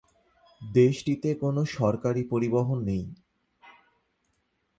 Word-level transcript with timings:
দেশটিতে 0.61 1.29
কোন 1.35 1.55
সরকারি 1.71 2.23
পরিবহন 2.23 2.77
নেই। 2.83 3.05